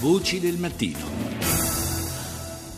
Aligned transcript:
Voci 0.00 0.38
del 0.38 0.58
mattino. 0.58 1.37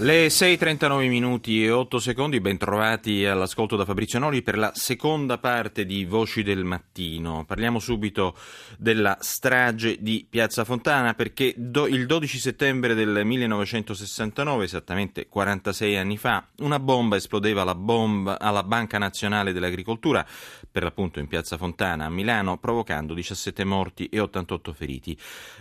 Le 0.01 0.29
6.39 0.29 1.09
minuti 1.09 1.63
e 1.63 1.71
8 1.71 1.99
secondi, 1.99 2.41
bentrovati 2.41 3.27
all'ascolto 3.27 3.77
da 3.77 3.85
Fabrizio 3.85 4.19
Noli 4.19 4.41
per 4.41 4.57
la 4.57 4.73
seconda 4.75 5.37
parte 5.37 5.85
di 5.85 6.07
Voci 6.07 6.43
del 6.43 6.65
Mattino. 6.65 7.45
Parliamo 7.45 7.79
subito 7.79 8.35
della 8.79 9.19
strage 9.21 9.99
di 10.01 10.27
Piazza 10.27 10.65
Fontana 10.65 11.13
perché 11.13 11.53
do, 11.55 11.87
il 11.87 12.07
12 12.07 12.39
settembre 12.39 12.95
del 12.95 13.27
1969, 13.27 14.65
esattamente 14.65 15.29
46 15.29 15.99
anni 15.99 16.17
fa, 16.17 16.49
una 16.61 16.81
bomba 16.81 17.17
esplodeva 17.17 17.61
alla, 17.61 17.75
bomba, 17.75 18.41
alla 18.41 18.63
Banca 18.63 18.97
Nazionale 18.97 19.53
dell'Agricoltura, 19.53 20.27
per 20.73 20.83
l'appunto 20.83 21.19
in 21.19 21.27
Piazza 21.27 21.59
Fontana 21.59 22.07
a 22.07 22.11
Milano, 22.11 22.57
provocando 22.57 23.13
17 23.13 23.65
morti 23.65 24.07
e 24.07 24.19
88 24.19 24.73
feriti. 24.73 25.15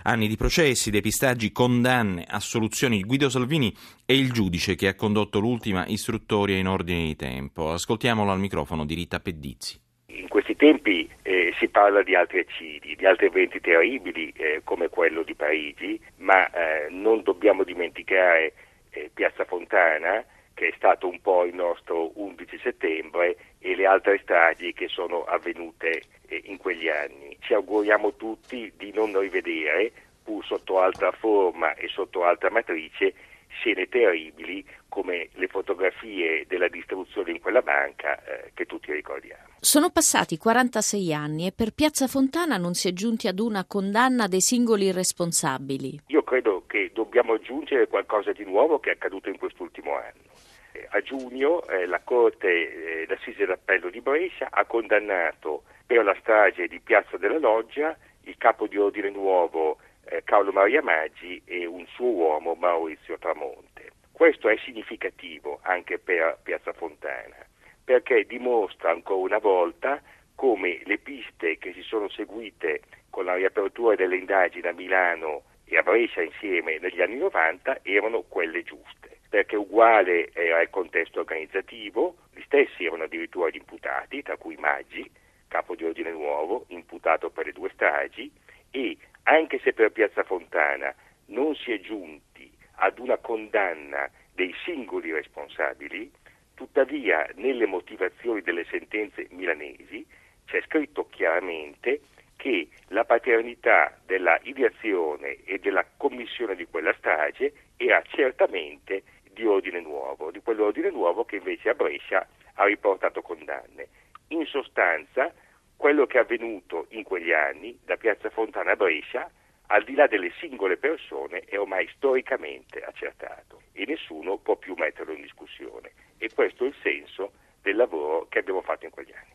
Anni 0.04 0.30
di 0.30 0.38
processi, 0.38 0.92
depistaggi, 0.92 1.52
condanne, 1.52 2.26
assoluzioni. 2.26 3.04
Guido 3.04 3.28
Salvini 3.28 3.76
è 4.06 4.14
il 4.14 4.29
giudice 4.32 4.75
che 4.75 4.88
ha 4.88 4.96
condotto 4.96 5.39
l'ultima 5.39 5.86
istruttoria 5.88 6.57
in 6.57 6.68
ordine 6.68 7.04
di 7.04 7.15
tempo. 7.15 7.71
Ascoltiamolo 7.71 8.32
al 8.32 8.39
microfono 8.39 8.86
di 8.86 8.93
Rita 8.96 9.20
Pedizzi. 9.20 9.79
In 10.07 10.28
questi 10.28 10.56
tempi 10.56 11.10
eh, 11.21 11.54
si 11.57 11.68
parla 11.68 12.01
di 12.04 12.15
altri 12.15 12.39
eccidi, 12.39 12.96
di 12.96 13.06
altri 13.06 13.28
eventi 13.28 13.60
terribili 13.60 14.34
eh, 14.36 14.61
come 14.64 14.89
quello 14.89 15.23
di 15.23 15.36
Parigi, 15.36 16.00
ma 16.18 16.50
eh, 16.50 16.89
non 16.89 17.21
dobbiamo 17.23 17.64
dimenticare 17.64 18.54
eh, 18.92 19.11
Piazza 19.14 19.46
Fontana, 19.46 20.23
che 20.54 20.68
è 20.68 20.73
stato 20.75 21.07
un 21.07 21.21
po' 21.21 21.46
il 21.46 21.54
nostro 21.54 22.11
11 22.20 22.59
settembre, 22.61 23.37
e 23.59 23.75
le 23.75 23.86
altre 23.86 24.20
stragi 24.23 24.73
che 24.73 24.87
sono 24.87 25.23
avvenute 25.23 26.01
eh, 26.28 26.42
in 26.46 26.57
quegli 26.57 26.87
anni. 26.87 27.37
Ci 27.39 27.54
auguriamo 27.54 28.15
tutti 28.15 28.71
di 28.75 28.92
non 28.93 29.18
rivedere, 29.20 29.92
pur 30.29 30.46
sotto 30.46 30.79
altra 30.79 31.11
forma 31.11 31.74
e 31.74 31.88
sotto 31.88 32.23
altra 32.23 32.52
matrice, 32.52 33.16
scene 33.47 33.89
terribili 33.89 34.64
come 34.88 35.30
le 35.34 35.48
fotografie 35.48 36.45
della 36.48 36.67
distruzione 36.67 37.31
in 37.31 37.42
quella 37.42 37.64
banca 37.64 38.23
eh, 38.23 38.52
che 38.54 38.67
tutti 38.67 38.92
ricordiamo. 38.94 39.42
Sono 39.59 39.89
passati 39.89 40.38
46 40.38 41.14
anni 41.16 41.48
e 41.48 41.52
per 41.52 41.72
Piazza 41.72 42.06
Fontana 42.06 42.58
non 42.58 42.76
si 42.76 42.88
è 42.89 42.94
giunti 42.94 43.28
ad 43.28 43.39
una 43.39 43.66
condanna 43.66 44.28
dei 44.28 44.39
singoli 44.39 44.92
responsabili. 44.92 46.00
Io 46.08 46.22
credo 46.22 46.66
che 46.67 46.92
dobbiamo 46.94 47.34
aggiungere 47.34 47.88
qualcosa 47.88 48.32
di 48.32 48.45
nuovo 48.45 48.80
che 48.80 48.92
è 48.92 48.94
accaduto 48.94 49.30
in 49.30 49.39
quest'ultimo 49.39 49.95
anno. 49.95 50.30
Eh, 50.73 50.88
a 50.92 51.02
giugno 51.02 51.66
eh, 51.66 51.88
la 51.88 52.02
Corte 52.04 53.02
eh, 53.02 53.06
d'Assise 53.08 53.48
d'Appello 53.48 53.89
di 53.89 54.00
Brescia 54.00 54.50
ha 54.52 54.64
condannato 54.66 55.64
per 55.88 56.04
la 56.04 56.16
strage 56.20 56.67
di 56.67 56.80
Piazza 56.80 57.17
della 57.17 57.39
Loggia 57.39 57.98
il 58.30 58.36
capo 58.38 58.67
di 58.67 58.78
ordine 58.78 59.09
nuovo 59.09 59.80
eh, 60.10 60.24
Carlo 60.24 60.52
Maria 60.52 60.82
Maggi 60.82 61.42
e 61.46 61.66
un 61.66 61.86
suo 61.88 62.10
uomo 62.10 62.56
Maurizio 62.56 63.18
Tramonte. 63.18 63.92
Questo 64.12 64.50
è 64.50 64.58
significativo 64.58 65.60
anche 65.64 65.98
per 66.00 66.40
Piazza 66.44 66.74
Fontana 66.74 67.48
perché 67.90 68.24
dimostra 68.26 68.92
ancora 68.92 69.20
una 69.20 69.40
volta 69.40 70.00
come 70.36 70.80
le 70.84 71.00
piste 71.00 71.58
che 71.58 71.74
si 71.74 71.82
sono 71.82 72.08
seguite 72.08 72.82
con 73.10 73.26
la 73.26 73.34
riapertura 73.34 73.96
delle 73.96 74.16
indagini 74.16 74.68
a 74.68 74.74
Milano 74.74 75.42
e 75.66 75.76
a 75.76 75.82
Brescia 75.82 76.22
insieme 76.22 76.78
negli 76.78 77.02
anni 77.02 77.18
90 77.18 77.80
erano 77.82 78.22
quelle 78.28 78.62
giuste, 78.62 79.22
perché 79.28 79.56
uguale 79.56 80.32
era 80.34 80.62
il 80.62 80.70
contesto 80.70 81.22
organizzativo, 81.22 82.16
gli 82.32 82.44
stessi 82.46 82.86
erano 82.86 83.06
addirittura 83.06 83.50
gli 83.50 83.56
imputati, 83.56 84.22
tra 84.22 84.38
cui 84.38 84.56
Maggi, 84.58 85.10
capo 85.48 85.73
di 85.73 85.86
ordine 85.86 86.12
nuovo, 86.12 86.66
imputato 86.68 87.32
per 87.32 87.48
le 87.48 87.54
due 87.54 87.72
stragi, 87.73 88.32
e 88.72 88.98
anche 89.23 89.59
se 89.59 89.73
per 89.73 89.92
Piazza 89.92 90.23
Fontana 90.23 90.94
non 91.28 91.56
si 91.56 91.72
è 91.72 91.80
giunti 91.80 92.52
ad 92.76 93.00
una 93.00 93.17
condanna 93.17 94.09
dei 94.34 94.53
singoli 94.64 95.11
responsabili, 95.11 96.11
tuttavia 96.56 97.30
nelle 97.36 97.66
motivazioni 97.66 98.42
delle 98.42 98.66
sentenze 98.66 99.27
milanesi 99.32 100.05
c'è 100.45 100.61
scritto 100.66 101.08
chiaramente 101.10 102.02
che 102.36 102.70
la 102.88 103.04
paternità 103.04 103.98
della 104.05 104.39
ideazione 104.44 105.44
e 105.44 105.60
della 105.60 105.86
commissione 105.98 106.55
di 106.55 106.65
quella 106.65 106.94
strage 106.98 107.54
era 107.76 108.02
certamente 108.08 109.04
di 109.33 109.45
ordine 109.45 109.82
nuovo, 109.82 110.32
di 110.32 110.39
quell'ordine 110.42 110.89
nuovo 110.89 111.26
che 111.26 111.36
invece 111.36 111.70
a 111.70 111.73
Brescia 111.73 112.26
ha 112.55 112.65
riportato 112.65 113.21
condanne. 113.21 113.88
In 114.30 114.45
sostanza, 114.45 115.33
quello 115.80 116.06
che 116.08 116.17
è 116.17 116.22
avvenuto 116.22 116.88
in 116.90 117.04
quegli 117.04 117.32
anni 117.32 117.80
da 117.86 117.95
Piazza 117.95 118.30
Fontana 118.30 118.73
a 118.73 118.76
Brescia, 118.76 119.32
al 119.67 119.86
di 119.86 119.95
là 119.95 120.08
delle 120.08 120.30
singole 120.38 120.76
persone, 120.76 121.40
è 121.45 121.58
ormai 121.58 121.88
storicamente 121.95 122.82
accertato 122.82 123.62
e 123.72 123.86
nessuno 123.88 124.39
può 124.39 124.58
più 124.58 124.76
metterlo 124.78 125.14
in 125.14 125.22
discussione. 125.22 125.94
E 126.18 126.30
questo 126.36 126.66
è 126.66 126.68
il 126.68 126.76
senso 126.84 127.32
del 127.62 127.78
lavoro 127.78 128.28
che 128.28 128.39
abbiamo 128.39 128.62
fatto 128.62 128.84
in 128.84 128.91
quegli 128.91 129.13
anni. 129.13 129.31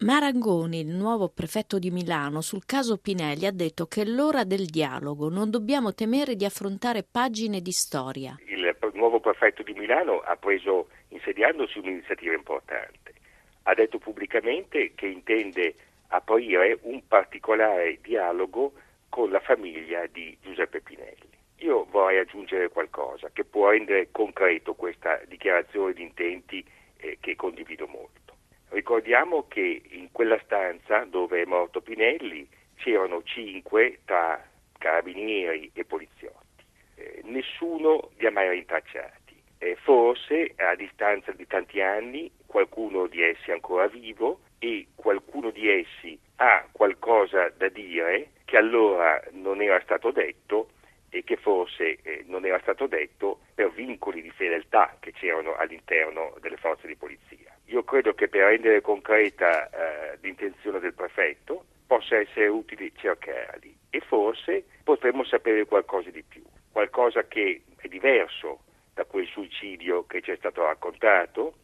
Marangoni, 0.00 0.80
il 0.80 0.94
nuovo 0.94 1.30
prefetto 1.30 1.78
di 1.78 1.90
Milano, 1.90 2.42
sul 2.42 2.66
caso 2.66 2.98
Pinelli 2.98 3.46
ha 3.46 3.50
detto 3.50 3.86
che 3.86 4.02
è 4.02 4.04
l'ora 4.04 4.44
del 4.44 4.66
dialogo, 4.66 5.30
non 5.30 5.48
dobbiamo 5.48 5.94
temere 5.94 6.36
di 6.36 6.44
affrontare 6.44 7.06
pagine 7.10 7.62
di 7.62 7.72
storia. 7.72 8.36
Il 8.44 8.76
nuovo 8.92 9.18
prefetto 9.18 9.62
di 9.62 9.72
Milano 9.72 10.20
ha 10.20 10.36
preso, 10.36 10.88
insediandosi, 11.08 11.78
un'iniziativa 11.78 12.34
importante. 12.34 13.14
Ha 13.62 13.72
detto 13.72 13.98
pubblicamente 13.98 14.92
che 14.94 15.06
intende 15.06 15.74
aprire 16.08 16.78
un 16.82 17.06
particolare 17.06 17.98
dialogo 18.00 18.72
con 19.08 19.30
la 19.30 19.40
famiglia 19.40 20.06
di 20.06 20.36
Giuseppe 20.40 20.80
Pinelli. 20.80 21.34
Io 21.60 21.84
vorrei 21.90 22.18
aggiungere 22.18 22.68
qualcosa 22.68 23.30
che 23.32 23.44
può 23.44 23.70
rendere 23.70 24.08
concreto 24.10 24.74
questa 24.74 25.20
dichiarazione 25.26 25.94
di 25.94 26.02
intenti 26.02 26.64
eh, 26.98 27.16
che 27.20 27.34
condivido 27.34 27.86
molto. 27.86 28.34
Ricordiamo 28.68 29.46
che 29.48 29.82
in 29.90 30.10
quella 30.12 30.38
stanza 30.44 31.04
dove 31.04 31.42
è 31.42 31.44
morto 31.46 31.80
Pinelli 31.80 32.46
c'erano 32.76 33.22
cinque 33.22 34.00
tra 34.04 34.44
carabinieri 34.76 35.70
e 35.72 35.84
poliziotti. 35.84 36.64
Eh, 36.96 37.20
nessuno 37.24 38.10
li 38.18 38.26
ha 38.26 38.30
mai 38.30 38.50
rintracciati. 38.50 39.42
Eh, 39.58 39.76
forse 39.76 40.52
a 40.56 40.74
distanza 40.74 41.32
di 41.32 41.46
tanti 41.46 41.80
anni 41.80 42.30
qualcuno 42.46 43.06
di 43.06 43.22
essi 43.22 43.50
è 43.50 43.52
ancora 43.52 43.86
vivo 43.88 44.40
e 44.58 44.86
qualcuno 44.94 45.50
di 45.50 45.68
essi 45.68 46.18
ha 46.36 46.66
qualcosa 46.72 47.48
da 47.56 47.68
dire 47.68 48.30
che 48.44 48.56
allora 48.56 49.22
non 49.32 49.60
era 49.60 49.80
stato 49.82 50.10
detto 50.10 50.70
e 51.10 51.24
che 51.24 51.36
forse 51.36 51.98
eh, 52.02 52.24
non 52.26 52.44
era 52.44 52.58
stato 52.60 52.86
detto 52.86 53.40
per 53.54 53.70
vincoli 53.72 54.22
di 54.22 54.30
fedeltà 54.30 54.96
che 55.00 55.12
c'erano 55.12 55.54
all'interno 55.56 56.34
delle 56.40 56.56
forze 56.56 56.86
di 56.86 56.96
polizia. 56.96 57.54
Io 57.66 57.82
credo 57.84 58.14
che 58.14 58.28
per 58.28 58.44
rendere 58.44 58.80
concreta 58.80 59.68
eh, 59.68 60.18
l'intenzione 60.20 60.78
del 60.78 60.94
prefetto 60.94 61.64
possa 61.86 62.16
essere 62.16 62.48
utile 62.48 62.90
cercarli 62.96 63.74
e 63.90 64.00
forse 64.00 64.64
potremmo 64.84 65.24
sapere 65.24 65.64
qualcosa 65.64 66.10
di 66.10 66.22
più, 66.22 66.42
qualcosa 66.70 67.26
che 67.26 67.62
è 67.76 67.88
diverso 67.88 68.60
da 68.92 69.04
quel 69.04 69.26
suicidio 69.26 70.06
che 70.06 70.20
ci 70.22 70.30
è 70.30 70.36
stato 70.36 70.64
raccontato, 70.64 71.54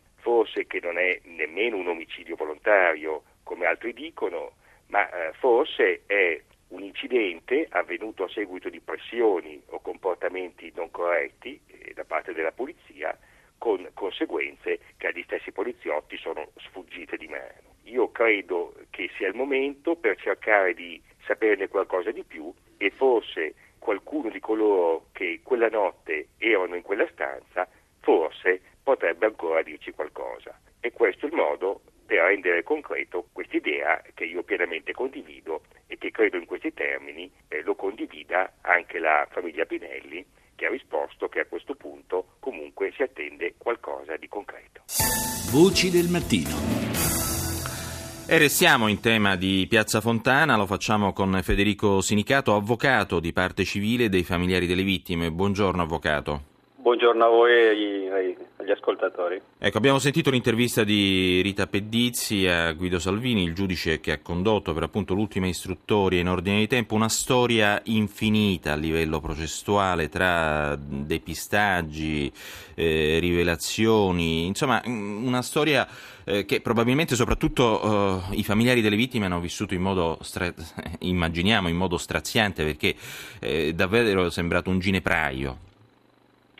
forse 0.42 0.66
che 0.66 0.80
non 0.82 0.98
è 0.98 1.20
nemmeno 1.24 1.76
un 1.76 1.86
omicidio 1.86 2.34
volontario 2.34 3.22
come 3.44 3.66
altri 3.66 3.92
dicono, 3.92 4.54
ma 4.88 5.08
eh, 5.08 5.32
forse 5.34 6.02
è 6.06 6.40
un 6.68 6.82
incidente 6.82 7.66
avvenuto 7.70 8.24
a 8.24 8.28
seguito 8.28 8.68
di 8.68 8.80
pressioni 8.80 9.62
o 9.66 9.80
comportamenti 9.80 10.72
non 10.74 10.90
corretti 10.90 11.60
eh, 11.68 11.92
da 11.94 12.04
parte 12.04 12.32
della 12.32 12.50
polizia 12.50 13.16
con 13.56 13.88
conseguenze 13.94 14.80
che 14.96 15.06
agli 15.06 15.22
stessi 15.22 15.52
poliziotti 15.52 16.16
sono 16.16 16.48
sfuggite 16.56 17.16
di 17.16 17.28
mano. 17.28 17.76
Io 17.84 18.10
credo 18.10 18.74
che 18.90 19.10
sia 19.16 19.28
il 19.28 19.36
momento 19.36 19.94
per 19.94 20.16
cercare 20.16 20.74
di 20.74 21.00
saperne 21.24 21.68
qualcosa 21.68 22.10
di 22.10 22.24
più 22.24 22.52
e 22.78 22.90
forse 22.90 23.54
qualcuno 23.78 24.28
di 24.28 24.40
coloro 24.40 25.06
che 25.12 25.40
quella 25.44 25.68
notte 25.68 26.28
erano 26.38 26.74
in 26.74 26.82
quella 26.82 27.06
stanza 27.12 27.68
forse 28.00 28.60
potrebbe 28.82 29.26
ancora 29.26 29.62
dirci 29.62 29.92
qualcosa. 29.92 30.58
E 30.80 30.92
questo 30.92 31.26
è 31.26 31.28
il 31.28 31.34
modo 31.34 31.80
per 32.06 32.24
rendere 32.24 32.62
concreto 32.62 33.28
quest'idea 33.32 34.02
che 34.14 34.24
io 34.24 34.42
pienamente 34.42 34.92
condivido 34.92 35.62
e 35.86 35.96
che 35.96 36.10
credo 36.10 36.36
in 36.36 36.46
questi 36.46 36.72
termini 36.74 37.30
eh, 37.48 37.62
lo 37.62 37.74
condivida 37.74 38.54
anche 38.62 38.98
la 38.98 39.26
famiglia 39.30 39.64
Pinelli 39.64 40.24
che 40.54 40.66
ha 40.66 40.70
risposto 40.70 41.28
che 41.28 41.40
a 41.40 41.46
questo 41.46 41.74
punto 41.74 42.36
comunque 42.38 42.92
si 42.94 43.02
attende 43.02 43.54
qualcosa 43.56 44.16
di 44.16 44.28
concreto. 44.28 44.82
Voci 45.50 45.90
del 45.90 46.08
mattino. 46.08 46.82
E 48.28 48.38
restiamo 48.38 48.88
in 48.88 49.00
tema 49.00 49.36
di 49.36 49.66
Piazza 49.68 50.00
Fontana, 50.00 50.56
lo 50.56 50.66
facciamo 50.66 51.12
con 51.12 51.40
Federico 51.42 52.00
Sinicato, 52.00 52.54
avvocato 52.54 53.20
di 53.20 53.32
parte 53.32 53.64
civile 53.64 54.08
dei 54.08 54.22
familiari 54.22 54.66
delle 54.66 54.84
vittime. 54.84 55.30
Buongiorno 55.30 55.82
avvocato. 55.82 56.51
Buongiorno 56.82 57.24
a 57.24 57.28
voi 57.28 58.08
agli 58.58 58.70
ascoltatori. 58.72 59.40
Ecco, 59.56 59.78
abbiamo 59.78 60.00
sentito 60.00 60.30
l'intervista 60.30 60.82
di 60.82 61.40
Rita 61.40 61.68
Pedizzi 61.68 62.48
a 62.48 62.72
Guido 62.72 62.98
Salvini, 62.98 63.44
il 63.44 63.54
giudice 63.54 64.00
che 64.00 64.10
ha 64.10 64.18
condotto 64.18 64.74
per 64.74 64.82
appunto 64.82 65.14
l'ultima 65.14 65.46
istruttoria 65.46 66.18
in 66.18 66.28
ordine 66.28 66.58
di 66.58 66.66
tempo, 66.66 66.96
una 66.96 67.08
storia 67.08 67.80
infinita 67.84 68.72
a 68.72 68.74
livello 68.74 69.20
processuale 69.20 70.08
tra 70.08 70.74
depistaggi, 70.74 72.32
eh, 72.74 73.18
rivelazioni, 73.20 74.46
insomma 74.46 74.82
una 74.84 75.42
storia 75.42 75.86
eh, 76.24 76.44
che 76.44 76.60
probabilmente 76.60 77.14
soprattutto 77.14 78.24
eh, 78.28 78.38
i 78.38 78.42
familiari 78.42 78.80
delle 78.80 78.96
vittime 78.96 79.26
hanno 79.26 79.38
vissuto 79.38 79.74
in 79.74 79.82
modo, 79.82 80.18
stra- 80.22 80.52
immaginiamo, 80.98 81.68
in 81.68 81.76
modo 81.76 81.96
straziante 81.96 82.64
perché 82.64 82.96
eh, 83.38 83.72
davvero 83.72 84.26
è 84.26 84.30
sembrato 84.32 84.68
un 84.68 84.80
ginepraio. 84.80 85.70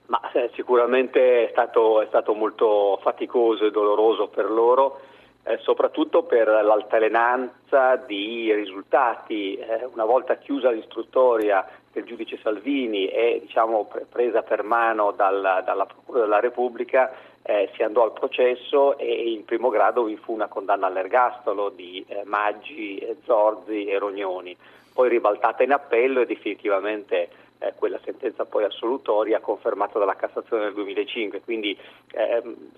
Ma 0.07 0.21
eh, 0.33 0.51
sicuramente 0.55 1.47
è 1.47 1.51
stato, 1.51 2.03
è 2.03 2.07
stato, 2.07 2.35
molto 2.35 2.99
faticoso 3.03 3.65
e 3.65 3.71
doloroso 3.71 4.29
per 4.29 4.51
loro, 4.51 5.01
eh, 5.45 5.59
soprattutto 5.59 6.25
per 6.25 6.49
l'altalenanza 6.49 7.97
di 7.97 8.53
risultati. 8.53 9.57
Eh, 9.57 9.89
una 9.93 10.05
volta 10.05 10.37
chiusa 10.37 10.71
l'istruttoria 10.71 11.67
del 11.93 12.05
giudice 12.05 12.39
Salvini 12.43 13.09
e 13.09 13.41
diciamo, 13.43 13.85
pre- 13.85 14.07
presa 14.11 14.43
per 14.43 14.63
mano 14.63 15.13
dal, 15.13 15.63
dalla 15.65 15.87
Procura 15.87 16.21
della 16.21 16.41
Repubblica, 16.41 17.13
eh, 17.43 17.71
si 17.75 17.83
andò 17.83 18.05
al 18.05 18.13
processo 18.13 18.97
e 18.99 19.31
in 19.31 19.45
primo 19.45 19.69
grado 19.69 20.05
vi 20.05 20.17
fu 20.17 20.33
una 20.33 20.47
condanna 20.47 20.87
all'ergastolo 20.87 21.71
di 21.71 22.05
eh, 22.07 22.23
Maggi, 22.25 23.05
Zorzi 23.25 23.87
e 23.87 23.99
Rognoni, 23.99 24.57
poi 24.95 25.09
ribaltata 25.09 25.63
in 25.63 25.73
appello 25.73 26.21
e 26.21 26.27
definitivamente 26.27 27.29
eh, 27.63 27.73
quella 27.75 28.01
sentenza 28.05 28.45
poi 28.45 28.65
assolutoria 28.65 29.41
confermata 29.41 29.99
dalla 29.99 30.17
Cassazione 30.17 30.65
nel 30.65 30.75
2005, 30.75 31.41
quindi 31.43 31.79
ehm, 32.13 32.71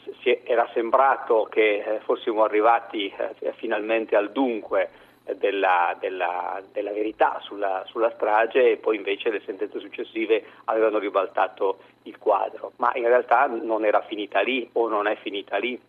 era 0.45 0.69
sembrato 0.73 1.49
che 1.51 1.83
eh, 1.83 2.01
fossimo 2.01 2.45
arrivati 2.45 3.13
eh, 3.39 3.53
finalmente 3.57 4.17
al 4.17 4.31
dunque 4.33 4.91
della, 5.37 5.97
della, 5.99 6.63
della, 6.71 6.93
verità 6.93 7.41
sulla, 7.43 7.83
sulla, 7.87 8.13
strage 8.15 8.73
e 8.73 8.77
poi 8.77 8.97
invece 8.97 9.31
le 9.31 9.41
sentenze 9.45 9.79
successive 9.81 10.45
avevano 10.65 10.99
ribaltato 10.99 11.79
il 12.03 12.19
quadro, 12.19 12.73
ma 12.77 12.93
in 12.95 13.07
realtà 13.07 13.47
non 13.47 13.87
era 13.87 14.03
finita 14.03 14.41
lì 14.41 14.69
o 14.73 14.89
non 14.89 15.07
è 15.07 15.17
finita 15.17 15.57
lì 15.57 15.81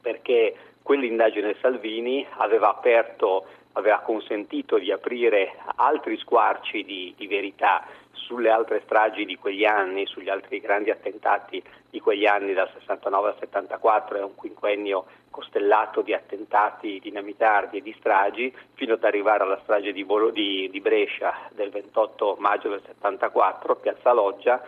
perché 0.00 0.54
quell'indagine 0.84 1.56
Salvini 1.62 2.26
aveva 2.36 2.68
aperto 2.68 3.46
aveva 3.72 4.00
consentito 4.00 4.78
di 4.78 4.92
aprire 4.92 5.56
altri 5.76 6.16
squarci 6.18 6.84
di, 6.84 7.14
di, 7.16 7.26
verità 7.26 7.84
sulle 8.12 8.50
altre 8.50 8.82
stragi 8.84 9.24
di 9.24 9.36
quegli 9.36 9.64
anni, 9.64 10.06
sugli 10.06 10.28
altri 10.28 10.60
grandi 10.60 10.90
attentati 10.90 11.60
di 11.90 12.00
quegli 12.00 12.26
anni 12.26 12.52
dal 12.52 12.70
69 12.78 13.28
al 13.30 13.36
74, 13.40 14.18
è 14.18 14.22
un 14.22 14.34
quinquennio 14.34 15.06
costellato 15.30 16.02
di 16.02 16.14
attentati 16.14 17.00
dinamitardi 17.00 17.78
e 17.78 17.82
di 17.82 17.96
stragi, 17.98 18.54
fino 18.74 18.94
ad 18.94 19.02
arrivare 19.02 19.42
alla 19.42 19.58
strage 19.64 19.92
di, 19.92 20.04
Bolo, 20.04 20.30
di, 20.30 20.68
di 20.70 20.80
Brescia 20.80 21.48
del 21.50 21.70
28 21.70 22.36
maggio 22.38 22.68
del 22.68 22.82
74, 22.86 23.76
Piazza 23.76 24.12
Loggia, 24.12 24.62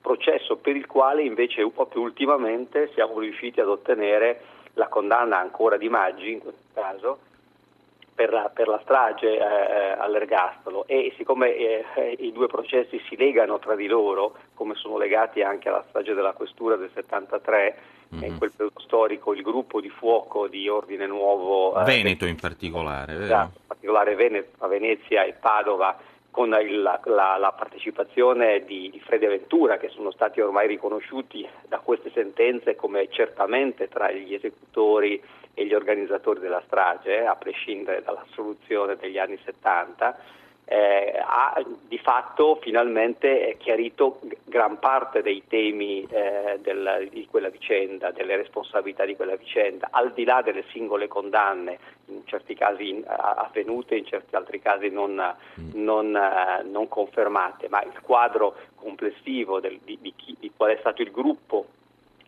processo 0.00 0.56
per 0.56 0.76
il 0.76 0.86
quale 0.86 1.22
invece 1.22 1.68
più 1.68 2.00
ultimamente 2.00 2.90
siamo 2.94 3.18
riusciti 3.18 3.60
ad 3.60 3.68
ottenere 3.68 4.60
la 4.74 4.88
condanna 4.88 5.38
ancora 5.38 5.76
di 5.76 5.88
Maggi 5.88 6.32
in 6.32 6.40
questo 6.40 6.62
caso 6.72 7.18
per 8.14 8.32
la, 8.32 8.50
per 8.52 8.68
la 8.68 8.78
strage 8.82 9.36
eh, 9.36 9.92
all'ergastolo 9.98 10.86
e 10.86 11.12
siccome 11.16 11.54
eh, 11.56 12.16
i 12.18 12.32
due 12.32 12.46
processi 12.46 13.00
si 13.08 13.16
legano 13.16 13.58
tra 13.58 13.74
di 13.74 13.86
loro, 13.86 14.34
come 14.54 14.74
sono 14.74 14.98
legati 14.98 15.42
anche 15.42 15.68
alla 15.68 15.84
strage 15.88 16.14
della 16.14 16.32
questura 16.32 16.76
del 16.76 16.90
73, 16.92 17.78
mm-hmm. 18.14 18.24
in 18.24 18.38
quel 18.38 18.50
periodo 18.50 18.80
storico 18.80 19.32
il 19.32 19.42
gruppo 19.42 19.80
di 19.80 19.88
fuoco 19.88 20.46
di 20.46 20.68
Ordine 20.68 21.06
Nuovo... 21.06 21.80
Eh, 21.80 21.84
Veneto 21.84 22.26
in 22.26 22.36
particolare, 22.36 23.14
vero? 23.16 23.34
in 23.34 23.48
particolare 23.66 24.14
Veneto, 24.14 24.68
Venezia 24.68 25.24
e 25.24 25.32
Padova, 25.32 25.98
con 26.32 26.56
il, 26.60 26.80
la, 26.80 26.98
la, 27.04 27.54
partecipazione 27.54 28.64
di, 28.64 28.88
di 28.90 28.98
Frede 29.00 29.28
Ventura, 29.28 29.76
che 29.76 29.90
sono 29.90 30.10
stati 30.10 30.40
ormai 30.40 30.66
riconosciuti 30.66 31.46
da 31.68 31.78
queste 31.78 32.10
sentenze 32.10 32.74
come 32.74 33.08
certamente 33.10 33.86
tra 33.88 34.10
gli 34.10 34.32
esecutori 34.32 35.22
e 35.52 35.66
gli 35.66 35.74
organizzatori 35.74 36.40
della 36.40 36.62
strage, 36.64 37.26
a 37.26 37.36
prescindere 37.36 38.02
dalla 38.02 38.24
soluzione 38.30 38.96
degli 38.96 39.18
anni 39.18 39.38
70, 39.44 40.16
eh, 40.64 41.20
ha 41.22 41.62
di 41.88 41.98
fatto 41.98 42.58
finalmente 42.62 43.56
chiarito 43.58 44.20
gran 44.44 44.78
parte 44.78 45.20
dei 45.20 45.42
temi 45.48 46.06
eh, 46.08 46.58
del, 46.62 47.08
di 47.10 47.26
quella 47.30 47.48
vicenda, 47.48 48.10
delle 48.10 48.36
responsabilità 48.36 49.04
di 49.04 49.16
quella 49.16 49.36
vicenda, 49.36 49.88
al 49.90 50.12
di 50.12 50.24
là 50.24 50.40
delle 50.42 50.64
singole 50.70 51.08
condanne, 51.08 51.78
in 52.06 52.26
certi 52.26 52.54
casi 52.54 53.02
avvenute, 53.06 53.96
in 53.96 54.06
certi 54.06 54.36
altri 54.36 54.60
casi 54.60 54.88
non, 54.88 55.34
mm. 55.60 55.70
non, 55.74 56.14
eh, 56.14 56.62
non 56.64 56.88
confermate, 56.88 57.68
ma 57.68 57.82
il 57.82 58.00
quadro 58.00 58.54
complessivo 58.74 59.60
del, 59.60 59.78
di, 59.82 59.98
di, 60.00 60.12
chi, 60.14 60.36
di 60.38 60.50
qual 60.56 60.70
è 60.70 60.76
stato 60.78 61.02
il 61.02 61.10
gruppo 61.10 61.66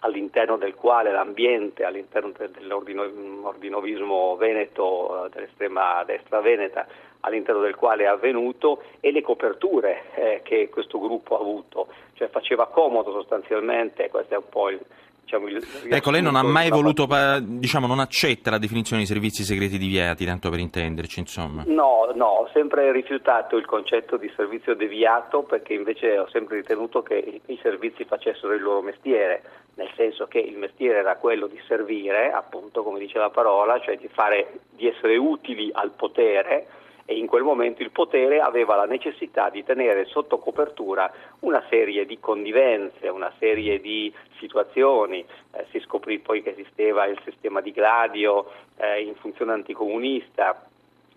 all'interno 0.01 0.57
del 0.57 0.75
quale 0.75 1.11
l'ambiente, 1.11 1.85
all'interno 1.85 2.33
dell'ordinovismo 2.37 4.37
veneto, 4.37 5.25
eh, 5.25 5.29
dell'estrema 5.31 6.03
destra 6.05 6.41
veneta, 6.41 6.87
all'interno 7.25 7.61
del 7.61 7.75
quale 7.75 8.05
è 8.05 8.07
avvenuto 8.07 8.83
e 9.01 9.11
le 9.11 9.23
coperture 9.23 10.05
eh, 10.15 10.41
che 10.43 10.69
questo 10.69 10.99
gruppo 11.01 11.37
ha 11.37 11.41
avuto, 11.41 11.89
cioè 12.15 12.29
faceva 12.29 12.67
comodo 12.67 13.13
sostanzialmente, 13.13 14.09
questo 14.11 14.35
è 14.35 14.37
un 14.37 14.49
po' 14.49 14.69
il, 14.69 14.81
Diciamo, 15.25 15.49
ecco, 15.89 16.11
lei 16.11 16.21
non 16.21 16.37
ha 16.37 16.43
mai 16.43 16.69
voluto, 16.69 17.09
diciamo, 17.41 17.87
non 17.87 17.99
accetta 17.99 18.51
la 18.51 18.59
definizione 18.59 19.03
di 19.03 19.09
servizi 19.09 19.43
segreti 19.43 19.79
deviati, 19.79 20.27
tanto 20.27 20.51
per 20.51 20.59
intenderci, 20.59 21.21
insomma. 21.21 21.65
No, 21.67 22.13
no, 22.15 22.27
ho 22.27 22.51
sempre 22.53 22.93
rifiutato 22.93 23.57
il 23.57 23.65
concetto 23.65 24.19
di 24.19 24.31
servizio 24.37 24.75
deviato 24.75 25.43
perché 25.43 25.73
invece 25.73 26.19
ho 26.19 26.29
sempre 26.29 26.57
ritenuto 26.57 27.03
che 27.03 27.41
i 27.47 27.59
servizi 27.63 28.05
facessero 28.05 28.53
il 28.53 28.63
loro 28.63 28.83
mestiere, 28.83 29.43
nel 29.77 29.91
senso 29.97 30.27
che 30.27 30.39
il 30.39 30.59
mestiere 30.59 30.99
era 30.99 31.17
quello 31.17 31.47
di 31.47 31.61
servire, 31.67 32.31
appunto, 32.31 32.83
come 32.83 32.99
dice 32.99 33.19
la 33.19 33.31
parola, 33.31 33.81
cioè 33.81 33.97
di, 33.97 34.09
fare, 34.09 34.61
di 34.71 34.87
essere 34.87 35.17
utili 35.17 35.71
al 35.73 35.93
potere 35.97 36.67
e 37.07 37.17
in 37.17 37.27
quel 37.27 37.43
momento 37.43 37.83
il 37.83 37.91
potere 37.91 38.41
aveva 38.41 38.77
la 38.77 38.87
necessità 38.87 39.51
di 39.51 39.63
tenere 39.63 40.07
sotto 40.07 40.39
copertura 40.39 41.13
una 41.41 41.63
serie 41.69 42.07
di 42.07 42.19
connivenze, 42.19 43.09
una 43.09 43.33
serie 43.39 43.81
di 43.81 44.13
situazioni. 44.39 45.25
Eh, 45.53 45.67
si 45.71 45.81
scoprì 45.81 46.19
poi 46.19 46.43
che 46.43 46.51
esisteva 46.51 47.05
il 47.07 47.19
sistema 47.25 47.61
di 47.61 47.73
Gladio 47.73 48.51
eh, 48.77 49.03
in 49.03 49.15
funzione 49.17 49.53
anticomunista. 49.53 50.67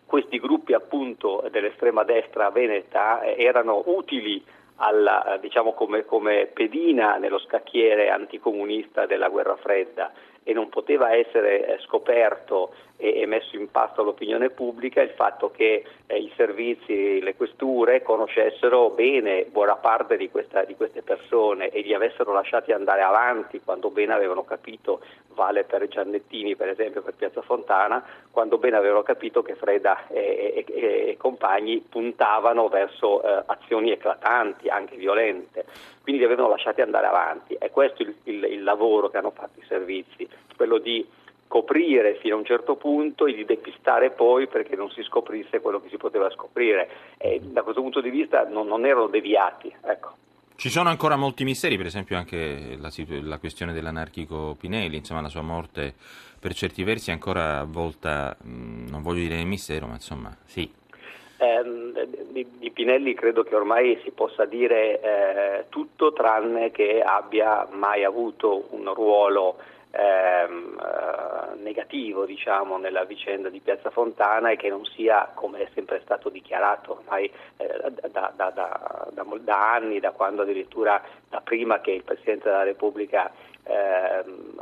Questi 0.05 0.39
gruppi 0.39 0.73
appunto 0.73 1.45
dell'estrema 1.51 2.03
destra 2.03 2.49
veneta 2.49 3.21
eh, 3.21 3.41
erano 3.41 3.83
utili 3.85 4.43
alla, 4.77 5.35
eh, 5.35 5.39
diciamo 5.39 5.73
come, 5.73 6.05
come 6.05 6.47
pedina 6.53 7.17
nello 7.17 7.39
scacchiere 7.39 8.09
anticomunista 8.09 9.05
della 9.05 9.29
guerra 9.29 9.55
fredda 9.55 10.11
e 10.43 10.53
non 10.53 10.69
poteva 10.69 11.13
essere 11.13 11.75
eh, 11.75 11.79
scoperto 11.81 12.71
e, 12.97 13.25
messo 13.27 13.55
in 13.55 13.69
pasto 13.69 14.01
all'opinione 14.01 14.49
pubblica 14.49 15.01
il 15.01 15.09
fatto 15.09 15.51
che 15.51 15.83
eh, 16.07 16.17
i 16.17 16.31
servizi, 16.35 17.21
le 17.21 17.35
questure 17.35 18.01
conoscessero 18.01 18.89
bene 18.89 19.45
buona 19.45 19.75
parte 19.75 20.17
di, 20.17 20.29
questa, 20.29 20.63
di, 20.63 20.75
queste 20.75 21.01
persone 21.01 21.69
e 21.69 21.81
li 21.81 21.93
avessero 21.93 22.33
lasciati 22.33 22.71
andare 22.71 23.01
avanti 23.01 23.61
quando 23.63 23.89
bene 23.89 24.13
avevano 24.13 24.43
capito, 24.45 25.01
vale 25.33 25.63
per 25.63 25.87
Giannettini 25.87 26.55
per 26.55 26.69
esempio 26.69 27.01
per 27.01 27.13
Piazza 27.13 27.41
Fontana, 27.41 28.03
quando 28.31 28.57
bene 28.57 28.77
avevano 28.77 29.03
capito 29.03 29.43
che 29.43 29.55
Freda 29.55 30.07
e, 30.07 30.65
e, 30.65 31.09
e 31.09 31.17
compagni 31.17 31.85
puntavano 31.87 32.67
verso 32.67 33.21
eh, 33.21 33.43
azioni 33.45 33.91
eclatanti, 33.91 34.66
anche 34.67 34.95
violente, 34.95 35.65
quindi 36.01 36.21
li 36.21 36.27
avevano 36.27 36.49
lasciati 36.49 36.81
andare 36.81 37.07
avanti. 37.07 37.55
È 37.55 37.69
questo 37.71 38.03
il, 38.03 38.13
il, 38.23 38.43
il 38.43 38.63
lavoro 38.63 39.09
che 39.09 39.17
hanno 39.17 39.31
fatto 39.31 39.59
i 39.59 39.65
servizi 39.67 40.27
quello 40.55 40.77
di 40.79 41.05
coprire 41.47 42.15
fino 42.15 42.35
a 42.35 42.39
un 42.39 42.45
certo 42.45 42.75
punto 42.75 43.25
e 43.25 43.33
di 43.33 43.45
depistare 43.45 44.11
poi 44.11 44.47
perché 44.47 44.75
non 44.75 44.89
si 44.91 45.01
scoprisse 45.03 45.61
quello 45.61 45.81
che 45.81 45.89
si 45.89 45.97
poteva 45.97 46.29
scoprire. 46.31 46.89
E 47.17 47.39
da 47.41 47.63
questo 47.63 47.81
punto 47.81 48.01
di 48.01 48.09
vista 48.09 48.45
non, 48.47 48.67
non 48.67 48.85
erano 48.85 49.07
deviati. 49.07 49.73
Ecco. 49.83 50.15
Ci 50.55 50.69
sono 50.69 50.89
ancora 50.89 51.15
molti 51.15 51.43
misteri, 51.43 51.77
per 51.77 51.85
esempio 51.85 52.17
anche 52.17 52.77
la, 52.79 52.91
la, 53.21 53.37
questione 53.37 53.73
dell'anarchico 53.73 54.55
Pinelli, 54.59 54.97
insomma 54.97 55.21
la 55.21 55.29
sua 55.29 55.43
morte 55.43 55.93
per 56.39 56.53
certi 56.55 56.83
versi 56.83 57.11
è 57.11 57.13
ancora 57.13 57.59
avvolta, 57.59 58.35
non 58.41 59.01
voglio 59.03 59.19
dire 59.19 59.35
nel 59.35 59.45
mistero, 59.45 59.85
ma 59.85 59.93
insomma 59.93 60.35
sì. 60.45 60.67
Eh, 61.37 62.26
di, 62.37 62.47
di, 62.59 62.71
Pinelli 62.71 63.15
credo 63.15 63.43
che 63.43 63.55
ormai 63.55 63.99
si 64.03 64.11
possa 64.11 64.45
dire 64.45 65.01
eh, 65.01 65.65
tutto 65.69 66.13
tranne 66.13 66.69
che 66.69 67.01
abbia 67.01 67.67
mai 67.71 68.03
avuto 68.03 68.67
un 68.71 68.93
ruolo 68.93 69.57
ehm, 69.89 70.79
eh, 70.79 71.55
negativo 71.63 72.25
diciamo, 72.25 72.77
nella 72.77 73.05
vicenda 73.05 73.49
di 73.49 73.59
Piazza 73.59 73.89
Fontana 73.89 74.51
e 74.51 74.55
che 74.55 74.69
non 74.69 74.85
sia, 74.85 75.31
come 75.33 75.61
è 75.61 75.69
sempre 75.73 75.99
stato 76.03 76.29
dichiarato 76.29 76.99
ormai 76.99 77.31
eh, 77.57 77.91
da, 78.11 78.31
da, 78.35 78.51
da, 78.51 79.07
da, 79.11 79.71
anni, 79.73 79.99
da 79.99 80.11
quando 80.11 80.43
addirittura 80.43 81.01
da 81.29 81.41
prima 81.41 81.81
che 81.81 81.91
il 81.91 82.03
Presidente 82.03 82.49
della 82.49 82.63
Repubblica 82.63 83.31
ehm, 83.63 84.61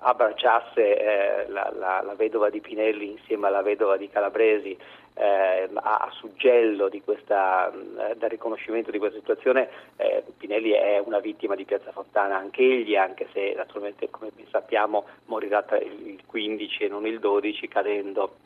abbracciasse 0.00 0.98
eh, 0.98 1.48
la, 1.48 1.72
la, 1.74 2.02
la, 2.04 2.14
vedova 2.14 2.50
di 2.50 2.60
Pinelli 2.60 3.12
insieme 3.12 3.46
alla 3.46 3.62
vedova 3.62 3.96
di 3.96 4.10
Calabresi 4.10 4.76
eh, 5.18 5.68
a, 5.72 5.96
a, 5.96 6.10
suggello 6.12 6.90
questa, 7.02 7.72
del 7.72 8.28
riconoscimento 8.28 8.90
di 8.90 8.98
questa 8.98 9.18
situazione, 9.18 9.68
eh, 9.96 10.22
Pinelli 10.36 10.70
è 10.70 11.00
una 11.04 11.20
vittima 11.20 11.54
di 11.54 11.64
Piazza 11.64 11.90
Fontana, 11.90 12.36
anche 12.36 12.62
egli, 12.62 12.96
anche 12.96 13.26
se 13.32 13.54
naturalmente 13.56 14.10
come 14.10 14.30
sappiamo 14.50 15.06
morirà 15.26 15.64
il 15.80 16.20
15 16.26 16.84
e 16.84 16.88
non 16.88 17.06
il 17.06 17.18
12 17.18 17.68
cadendo 17.68 18.36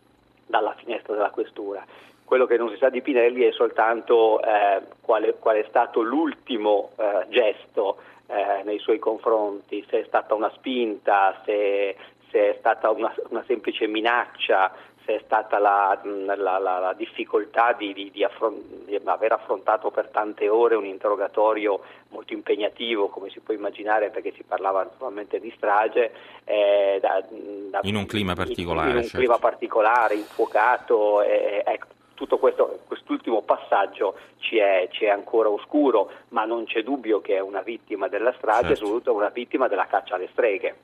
dalla 0.47 0.75
finestra 0.75 1.15
della 1.15 1.31
questura. 1.31 1.85
Quello 2.25 2.47
che 2.47 2.57
non 2.57 2.71
si 2.71 2.77
sa 2.77 2.91
di 2.91 3.03
Pinelli 3.03 3.43
è 3.43 3.53
soltanto 3.53 4.41
eh, 4.43 4.83
qual, 5.01 5.35
qual, 5.41 5.57
è 5.57 5.65
stato 5.69 6.01
l'ultimo 6.01 6.93
eh, 6.97 7.27
gesto 7.29 7.99
eh, 8.27 8.63
nei 8.63 8.79
suoi 8.79 9.01
confronti, 9.01 9.85
se 9.89 10.03
è 10.03 10.05
stata 10.07 10.35
una 10.35 10.51
spinta, 10.55 11.41
se, 11.45 11.97
se 12.31 12.51
è 12.51 12.57
stata 12.59 12.91
una, 12.91 13.13
una 13.31 13.43
semplice 13.47 13.89
minaccia, 13.89 14.73
se 15.11 15.17
è 15.17 15.23
stata 15.25 15.59
la, 15.59 15.99
la, 16.05 16.37
la, 16.37 16.59
la 16.59 16.95
difficoltà 16.97 17.73
di, 17.73 17.93
di, 17.93 18.11
di, 18.13 18.23
affron- 18.23 18.85
di, 18.85 18.99
aver 19.05 19.33
affrontato 19.33 19.91
per 19.91 20.09
tante 20.09 20.49
ore 20.49 20.77
un 20.77 20.85
interrogatorio 20.85 21.81
molto 22.11 22.33
impegnativo, 22.33 23.09
come 23.09 23.31
si 23.31 23.41
può 23.41 23.53
immaginare, 23.55 24.11
perché 24.11 24.33
si 24.33 24.45
parlava 24.45 24.85
naturalmente 24.85 25.41
di 25.41 25.53
strage. 25.57 26.13
Eh, 26.45 26.99
da, 27.01 27.25
da, 27.71 27.81
in 27.83 27.97
un 27.97 28.07
clima 28.07 28.35
particolare. 28.35 28.91
In, 28.91 28.97
in 28.97 28.97
un 28.97 29.03
certo. 29.03 29.19
clima 29.19 29.39
particolare, 29.39 30.15
infuocato. 30.15 31.23
Eh, 31.23 31.63
ecco, 31.67 31.87
tutto 32.21 32.37
questo, 32.37 32.81
quest'ultimo 32.87 33.41
passaggio 33.41 34.15
ci 34.41 34.59
è, 34.59 34.87
ci 34.93 35.07
è, 35.07 35.09
ancora 35.09 35.49
oscuro, 35.49 36.11
ma 36.29 36.45
non 36.45 36.67
c'è 36.67 36.83
dubbio 36.83 37.23
che 37.23 37.37
è 37.37 37.41
una 37.41 37.63
vittima 37.63 38.09
della 38.09 38.35
strage, 38.37 38.69
certo. 38.69 38.85
soprattutto 38.85 39.15
una 39.15 39.31
vittima 39.31 39.69
della 39.69 39.87
caccia 39.87 40.17
alle 40.17 40.29
streghe. 40.33 40.77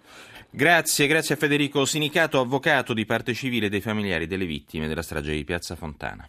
Grazie, 0.48 1.06
grazie 1.06 1.34
a 1.34 1.38
Federico 1.38 1.84
Sinicato, 1.84 2.40
avvocato 2.40 2.94
di 2.94 3.04
parte 3.04 3.34
civile 3.34 3.68
dei 3.68 3.82
familiari 3.82 4.26
delle 4.26 4.46
vittime 4.46 4.88
della 4.88 5.02
strage 5.02 5.32
di 5.32 5.44
Piazza 5.44 5.76
Fontana. 5.76 6.24